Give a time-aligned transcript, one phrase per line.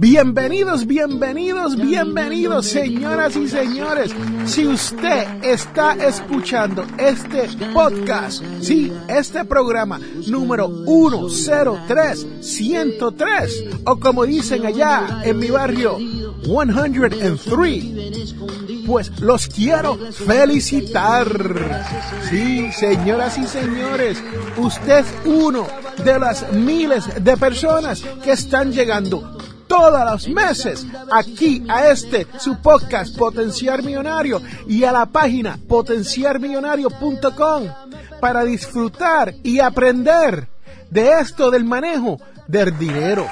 [0.00, 4.14] Bienvenidos, bienvenidos, bienvenidos, señoras y señores.
[4.44, 14.66] Si usted está escuchando este podcast, sí, este programa número 103, 103, o como dicen
[14.66, 15.98] allá en mi barrio,
[16.44, 18.36] 103,
[18.86, 21.26] pues los quiero felicitar.
[22.30, 24.22] Sí, señoras y señores,
[24.58, 25.66] usted es uno
[26.04, 29.37] de las miles de personas que están llegando
[29.68, 37.68] todos los meses aquí a este su podcast Potenciar Millonario y a la página potenciarmillonario.com
[38.20, 40.48] para disfrutar y aprender
[40.90, 43.28] de esto del manejo del dinero.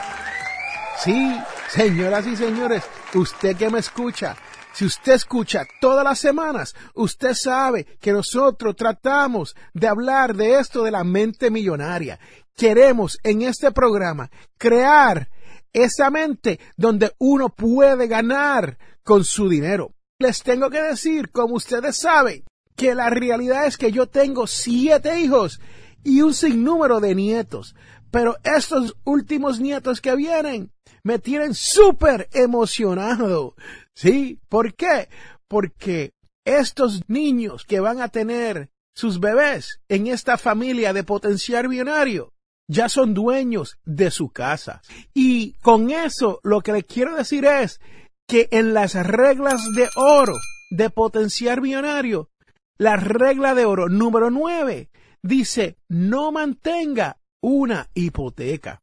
[0.98, 4.36] Sí, señoras y señores, usted que me escucha,
[4.72, 10.84] si usted escucha todas las semanas, usted sabe que nosotros tratamos de hablar de esto
[10.84, 12.20] de la mente millonaria.
[12.54, 15.28] Queremos en este programa crear
[15.76, 19.92] esa mente donde uno puede ganar con su dinero.
[20.18, 25.20] Les tengo que decir, como ustedes saben, que la realidad es que yo tengo siete
[25.20, 25.60] hijos
[26.02, 27.74] y un sinnúmero de nietos.
[28.10, 33.54] Pero estos últimos nietos que vienen me tienen súper emocionado.
[33.94, 34.40] ¿Sí?
[34.48, 35.10] ¿Por qué?
[35.46, 36.14] Porque
[36.46, 42.32] estos niños que van a tener sus bebés en esta familia de potenciar millonario
[42.68, 44.82] ya son dueños de su casa.
[45.14, 47.80] Y con eso lo que le quiero decir es
[48.26, 50.34] que en las reglas de oro
[50.70, 52.30] de potenciar millonario,
[52.78, 54.90] la regla de oro número nueve
[55.22, 58.82] dice no mantenga una hipoteca.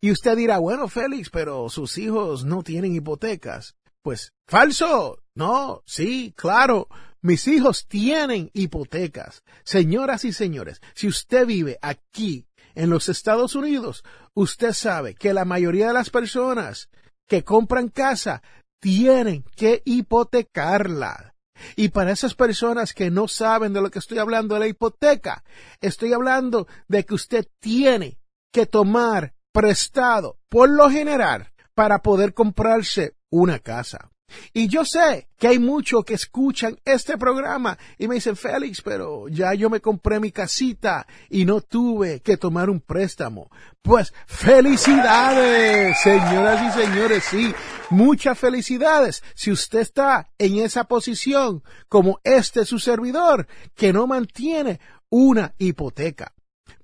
[0.00, 3.76] Y usted dirá, bueno, Félix, pero sus hijos no tienen hipotecas.
[4.02, 5.22] Pues falso.
[5.34, 6.88] No, sí, claro.
[7.22, 9.42] Mis hijos tienen hipotecas.
[9.62, 14.04] Señoras y señores, si usted vive aquí en los Estados Unidos,
[14.34, 16.88] usted sabe que la mayoría de las personas
[17.26, 18.42] que compran casa
[18.80, 21.34] tienen que hipotecarla.
[21.76, 25.44] Y para esas personas que no saben de lo que estoy hablando de la hipoteca,
[25.80, 28.18] estoy hablando de que usted tiene
[28.52, 34.10] que tomar prestado, por lo general, para poder comprarse una casa.
[34.52, 39.28] Y yo sé que hay muchos que escuchan este programa y me dicen, Félix, pero
[39.28, 43.50] ya yo me compré mi casita y no tuve que tomar un préstamo.
[43.82, 47.54] Pues felicidades, señoras y señores, sí,
[47.90, 54.80] muchas felicidades si usted está en esa posición como este su servidor que no mantiene
[55.08, 56.32] una hipoteca.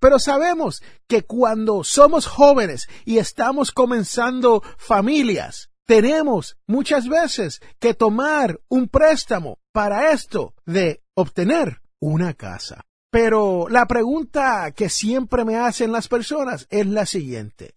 [0.01, 8.61] Pero sabemos que cuando somos jóvenes y estamos comenzando familias, tenemos muchas veces que tomar
[8.69, 12.85] un préstamo para esto de obtener una casa.
[13.11, 17.75] Pero la pregunta que siempre me hacen las personas es la siguiente.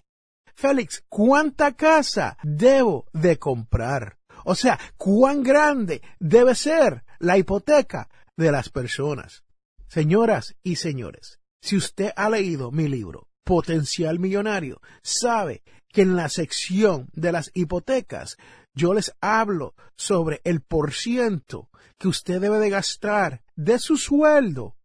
[0.55, 4.17] Félix, ¿cuánta casa debo de comprar?
[4.43, 9.43] O sea, ¿cuán grande debe ser la hipoteca de las personas?
[9.87, 16.29] Señoras y señores, si usted ha leído mi libro, Potencial Millonario, sabe que en la
[16.29, 18.37] sección de las hipotecas
[18.75, 21.67] yo les hablo sobre el porciento
[21.97, 24.75] que usted debe de gastar de su sueldo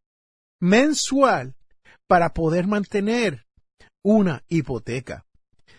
[0.62, 1.56] mensual
[2.08, 3.44] para poder mantener
[4.02, 5.26] una hipoteca.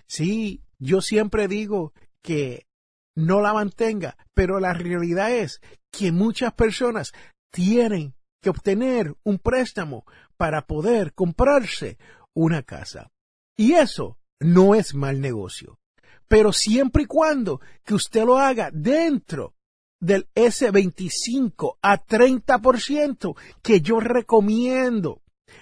[0.06, 1.92] Sí, yo siempre digo
[2.22, 2.68] que
[3.16, 5.60] no la mantenga, pero la realidad es
[5.92, 7.14] que muchas personas
[7.52, 10.06] tienen que obtener un préstamo
[10.38, 11.98] para poder comprarse
[12.36, 13.12] una casa.
[13.58, 15.80] Y eso no es mal negocio.
[16.28, 19.56] Pero siempre y cuando que usted lo haga dentro
[20.00, 25.22] del ese 25 a 30% que yo recomiendo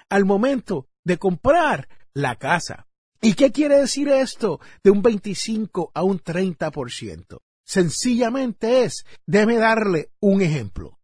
[0.10, 2.88] al momento de comprar la casa.
[3.22, 7.40] ¿Y qué quiere decir esto de un 25 a un 30%?
[7.66, 11.00] Sencillamente es, déme darle un ejemplo.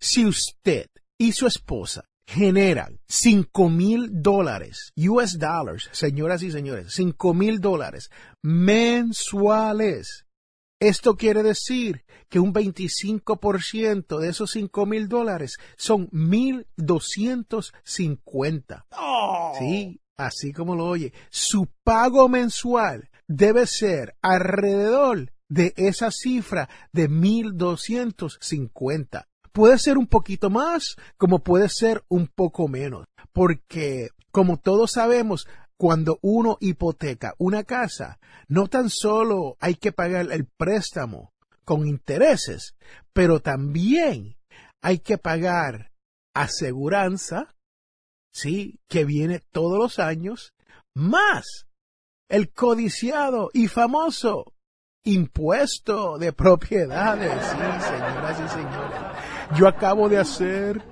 [0.00, 0.88] Si usted
[1.18, 8.10] y su esposa generan 5 mil dólares, US dollars, señoras y señores, 5 mil dólares
[8.42, 10.24] mensuales.
[10.80, 18.86] Esto quiere decir que un 25% de esos 5 mil dólares son 1.250.
[18.96, 19.52] Oh.
[19.58, 21.12] Sí, así como lo oye.
[21.28, 29.26] Su pago mensual debe ser alrededor de esa cifra de 1.250.
[29.52, 35.46] Puede ser un poquito más, como puede ser un poco menos, porque como todos sabemos,
[35.76, 38.18] cuando uno hipoteca una casa,
[38.48, 41.32] no tan solo hay que pagar el préstamo
[41.64, 42.74] con intereses,
[43.12, 44.36] pero también
[44.80, 45.92] hay que pagar
[46.34, 47.54] aseguranza,
[48.32, 50.54] sí, que viene todos los años,
[50.94, 51.66] más
[52.28, 54.54] el codiciado y famoso
[55.04, 57.44] impuesto de propiedades.
[57.44, 57.56] Sí,
[57.88, 59.11] señoras y señores.
[59.56, 60.82] Yo acabo de hacer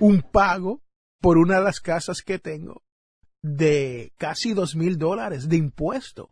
[0.00, 0.82] un pago
[1.20, 2.82] por una de las casas que tengo
[3.42, 6.30] de casi dos mil dólares de impuesto.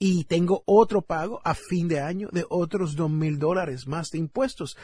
[0.00, 4.18] Y tengo otro pago a fin de año de otros dos mil dólares más de
[4.18, 4.76] impuestos.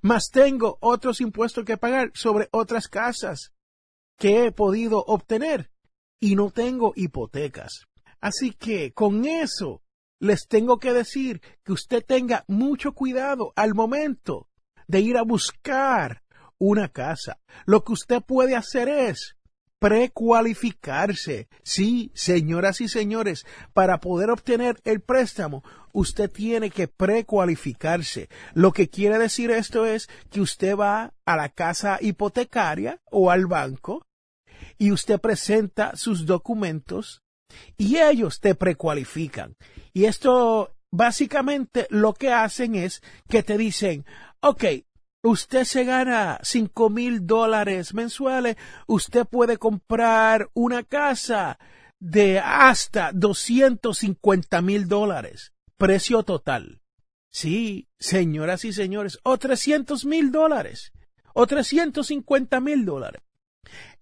[0.00, 3.52] Más tengo otros impuestos que pagar sobre otras casas
[4.18, 5.70] que he podido obtener.
[6.20, 7.86] Y no tengo hipotecas.
[8.20, 9.82] Así que con eso
[10.20, 14.48] les tengo que decir que usted tenga mucho cuidado al momento
[14.86, 16.22] de ir a buscar
[16.58, 17.38] una casa.
[17.66, 19.36] Lo que usted puede hacer es
[19.82, 21.48] precualificarse.
[21.64, 28.28] Sí, señoras y señores, para poder obtener el préstamo, usted tiene que precualificarse.
[28.54, 33.46] Lo que quiere decir esto es que usted va a la casa hipotecaria o al
[33.46, 34.06] banco
[34.78, 37.22] y usted presenta sus documentos
[37.76, 39.56] y ellos te precualifican.
[39.92, 44.04] Y esto básicamente lo que hacen es que te dicen,
[44.42, 44.64] ok,
[45.22, 48.56] usted se gana cinco mil dólares mensuales,
[48.86, 51.58] usted puede comprar una casa
[52.00, 56.82] de hasta 250 mil dólares, precio total.
[57.30, 60.92] Sí, señoras y señores, o 300 mil dólares,
[61.32, 63.22] o 350 mil dólares.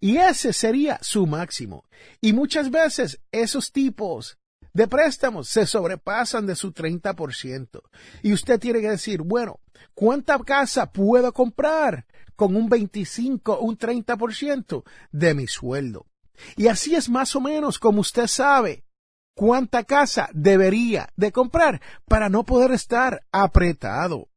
[0.01, 1.85] Y ese sería su máximo.
[2.21, 4.40] Y muchas veces esos tipos
[4.73, 7.83] de préstamos se sobrepasan de su 30%.
[8.23, 9.61] Y usted tiene que decir, bueno,
[9.95, 12.07] ¿cuánta casa puedo comprar
[12.37, 16.07] con un 25 o un 30% de mi sueldo?
[16.57, 18.85] Y así es más o menos como usted sabe
[19.35, 24.29] cuánta casa debería de comprar para no poder estar apretado.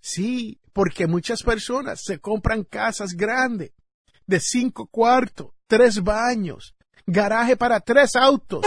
[0.00, 3.72] Sí, porque muchas personas se compran casas grandes
[4.26, 6.74] de cinco cuartos, tres baños,
[7.06, 8.64] garaje para tres autos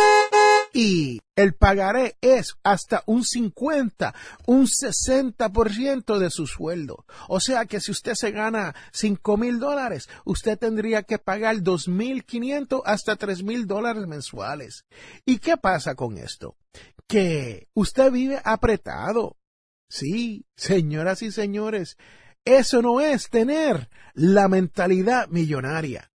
[0.74, 4.14] y el pagaré es hasta un 50,
[4.48, 7.06] un 60% de su sueldo.
[7.28, 11.88] O sea que si usted se gana cinco mil dólares, usted tendría que pagar dos
[11.88, 14.86] mil quinientos hasta tres mil dólares mensuales.
[15.26, 16.58] ¿Y qué pasa con esto?
[17.08, 19.38] Que usted vive apretado.
[19.88, 21.98] Sí, señoras y señores,
[22.46, 26.12] eso no es tener la mentalidad millonaria.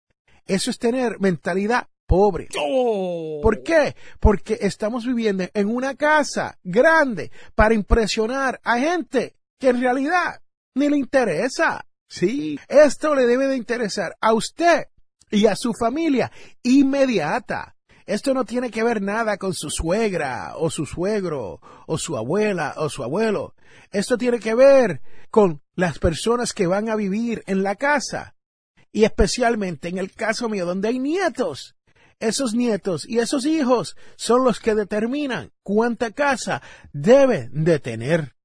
[0.47, 2.47] Eso es tener mentalidad pobre.
[2.59, 3.39] Oh.
[3.43, 3.95] ¿Por qué?
[4.19, 10.41] Porque estamos viviendo en una casa grande para impresionar a gente que en realidad
[10.73, 11.85] ni le interesa.
[12.09, 14.85] Sí, esto le debe de interesar a usted
[15.29, 16.31] y a su familia
[16.63, 17.75] inmediata.
[18.05, 22.73] Esto no tiene que ver nada con su suegra o su suegro o su abuela
[22.77, 23.53] o su abuelo.
[23.91, 28.35] Esto tiene que ver con las personas que van a vivir en la casa.
[28.93, 31.76] Y especialmente en el caso mío donde hay nietos
[32.19, 36.61] esos nietos y esos hijos son los que determinan cuánta casa
[36.93, 38.37] debe de tener.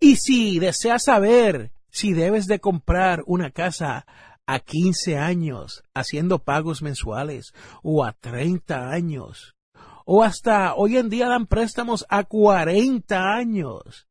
[0.00, 4.06] Y si deseas saber si debes de comprar una casa
[4.46, 9.54] a 15 años haciendo pagos mensuales o a 30 años
[10.04, 14.08] o hasta hoy en día dan préstamos a 40 años.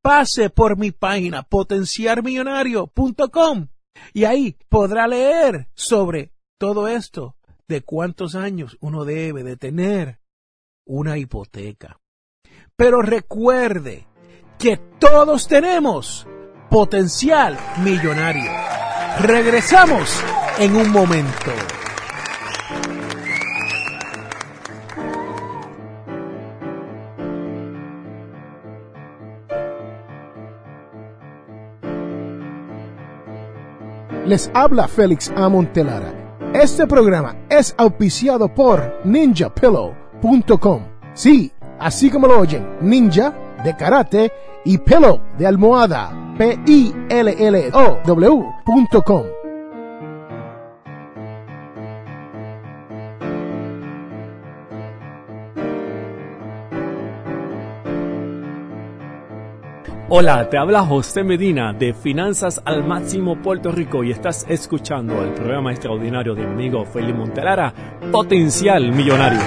[0.00, 3.68] Pase por mi página potenciarmillonario.com
[4.12, 7.36] y ahí podrá leer sobre todo esto
[7.68, 10.18] de cuántos años uno debe de tener
[10.84, 12.00] una hipoteca.
[12.76, 14.08] Pero recuerde,
[14.62, 16.24] que todos tenemos
[16.70, 18.48] potencial millonario.
[19.18, 20.22] Regresamos
[20.56, 21.50] en un momento.
[34.24, 36.14] Les habla Félix Amontelara.
[36.54, 40.82] Este programa es auspiciado por ninjapillow.com.
[41.14, 41.50] Sí,
[41.80, 44.32] así como lo oyen, ninja de karate
[44.64, 46.34] y pillow de almohada.
[46.38, 47.82] P-I-L-L-O-W.com.
[60.14, 65.30] Hola, te habla José Medina de Finanzas al Máximo Puerto Rico y estás escuchando el
[65.30, 67.72] programa extraordinario de mi amigo Felipe Montelara,
[68.12, 69.40] Potencial Millonario.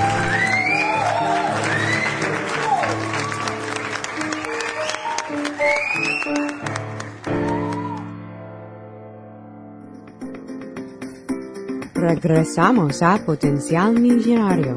[12.07, 14.75] Regresamos a Potencial Millonario.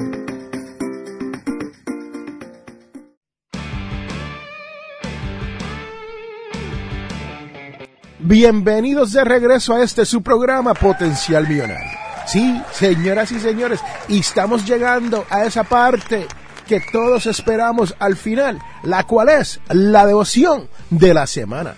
[8.19, 11.99] Bienvenidos de regreso a este su programa Potencial Millonario.
[12.27, 16.27] Sí, señoras y señores, estamos llegando a esa parte
[16.67, 21.75] que todos esperamos al final, la cual es la devoción de la semana.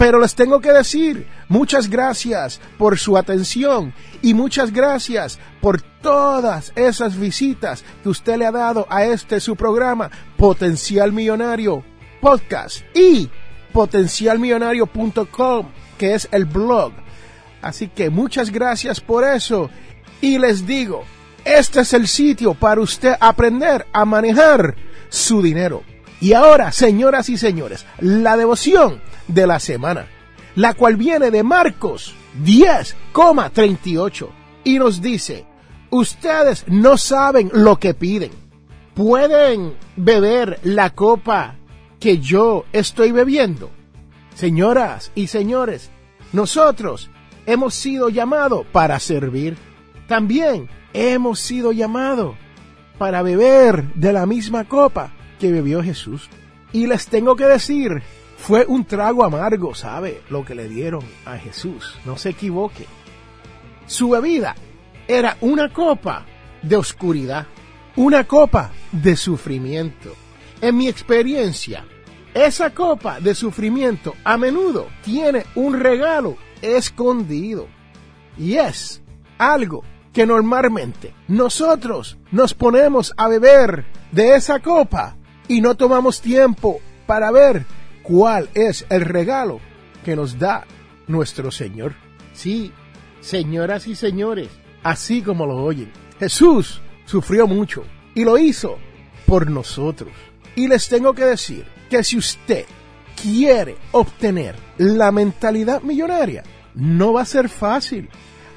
[0.00, 3.92] Pero les tengo que decir, muchas gracias por su atención
[4.22, 9.56] y muchas gracias por todas esas visitas que usted le ha dado a este su
[9.56, 11.84] programa Potencial Millonario
[12.22, 13.28] Podcast y
[13.74, 15.66] potencialmillonario.com
[15.98, 16.92] que es el blog.
[17.60, 19.68] Así que muchas gracias por eso.
[20.22, 21.04] Y les digo,
[21.44, 24.76] este es el sitio para usted aprender a manejar
[25.10, 25.82] su dinero.
[26.20, 30.06] Y ahora, señoras y señores, la devoción de la semana,
[30.54, 34.28] la cual viene de Marcos 10,38
[34.64, 35.46] y nos dice,
[35.88, 38.32] ustedes no saben lo que piden.
[38.94, 41.56] ¿Pueden beber la copa
[41.98, 43.70] que yo estoy bebiendo?
[44.34, 45.90] Señoras y señores,
[46.34, 47.08] nosotros
[47.46, 49.56] hemos sido llamados para servir.
[50.06, 52.36] También hemos sido llamados
[52.98, 56.28] para beber de la misma copa que bebió Jesús.
[56.72, 58.02] Y les tengo que decir,
[58.36, 60.22] fue un trago amargo, ¿sabe?
[60.30, 61.98] Lo que le dieron a Jesús.
[62.04, 62.86] No se equivoque.
[63.86, 64.54] Su bebida
[65.08, 66.24] era una copa
[66.62, 67.46] de oscuridad,
[67.96, 70.14] una copa de sufrimiento.
[70.60, 71.84] En mi experiencia,
[72.34, 77.66] esa copa de sufrimiento a menudo tiene un regalo escondido.
[78.38, 79.02] Y es
[79.38, 79.82] algo
[80.12, 85.16] que normalmente nosotros nos ponemos a beber de esa copa
[85.50, 87.66] y no tomamos tiempo para ver
[88.04, 89.58] cuál es el regalo
[90.04, 90.64] que nos da
[91.08, 91.94] nuestro Señor.
[92.32, 92.70] Sí,
[93.20, 94.48] señoras y señores,
[94.84, 95.90] así como lo oyen,
[96.20, 97.82] Jesús sufrió mucho
[98.14, 98.78] y lo hizo
[99.26, 100.12] por nosotros.
[100.54, 102.64] Y les tengo que decir que si usted
[103.20, 106.44] quiere obtener la mentalidad millonaria,
[106.76, 108.08] no va a ser fácil.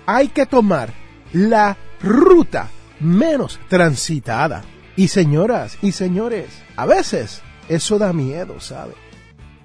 [0.05, 0.93] Hay que tomar
[1.33, 2.69] la ruta
[3.00, 4.63] menos transitada.
[4.95, 8.93] Y señoras y señores, a veces eso da miedo, ¿sabe?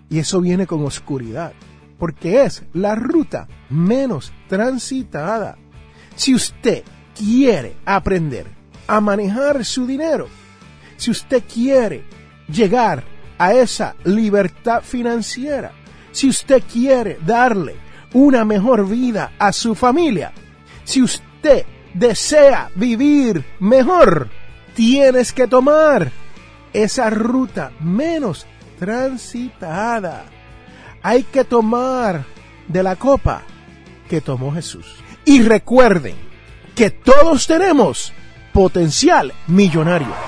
[0.09, 1.53] Y eso viene con oscuridad,
[1.99, 5.59] porque es la ruta menos transitada.
[6.17, 6.83] Si usted
[7.17, 8.47] quiere aprender
[8.87, 10.29] a manejar su dinero,
[10.97, 12.05] si usted quiere
[12.49, 13.05] llegar
[13.37, 15.73] a esa libertad financiera,
[16.11, 17.77] si usted quiere darle
[18.15, 20.33] una mejor vida a su familia,
[20.85, 24.31] si usted desea vivir mejor,
[24.79, 26.13] tienes que tomar
[26.73, 28.47] esa ruta menos
[28.79, 30.27] transitada.
[31.03, 32.25] Hay que tomar
[32.69, 33.43] de la copa
[34.09, 34.87] que tomó Jesús.
[35.25, 36.15] Y recuerden
[36.77, 38.13] que todos tenemos
[38.53, 40.28] potencial millonario.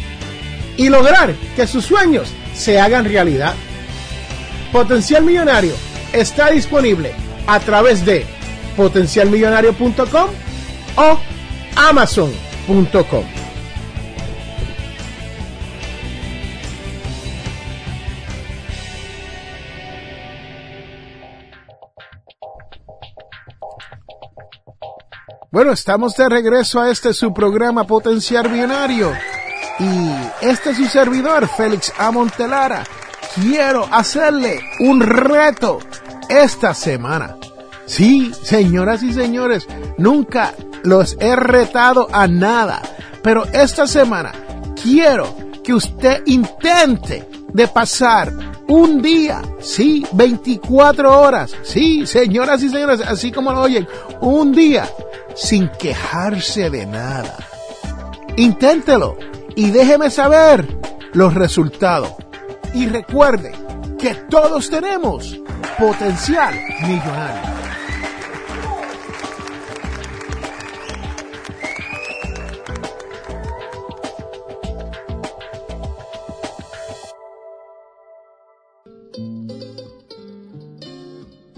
[0.81, 3.53] y lograr que sus sueños se hagan realidad.
[4.71, 5.75] Potencial Millonario
[6.11, 7.13] está disponible
[7.45, 8.25] a través de
[8.75, 10.29] potencialmillonario.com
[10.95, 11.19] o
[11.75, 13.25] amazon.com.
[25.51, 29.11] Bueno, estamos de regreso a este su programa Potencial Millonario.
[29.81, 32.83] Y este es su servidor, Félix Amontelara.
[33.33, 35.79] Quiero hacerle un reto
[36.29, 37.35] esta semana.
[37.87, 42.81] Sí, señoras y señores, nunca los he retado a nada.
[43.23, 44.31] Pero esta semana
[44.81, 48.31] quiero que usted intente de pasar
[48.67, 53.87] un día, sí, 24 horas, sí, señoras y señores, así como lo oyen,
[54.21, 54.87] un día
[55.35, 57.35] sin quejarse de nada.
[58.37, 59.17] Inténtelo
[59.55, 60.65] y déjeme saber
[61.13, 62.13] los resultados.
[62.73, 63.51] Y recuerde
[63.99, 65.39] que todos tenemos
[65.77, 67.51] potencial millonario.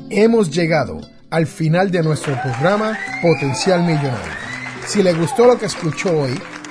[0.09, 4.31] Hemos llegado al final de nuestro programa Potencial Millonario.
[4.85, 6.39] Si le gustó lo que escuchó hoy,